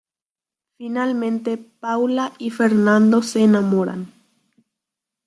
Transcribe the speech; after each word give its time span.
Finalmente 0.79 1.59
Paula 1.59 2.33
y 2.39 2.49
Fernando 2.49 3.21
se 3.21 3.43
enamoran. 3.43 4.11